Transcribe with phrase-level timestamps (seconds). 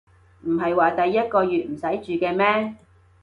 [0.45, 2.75] 唔係話第一個月唔使住嘅咩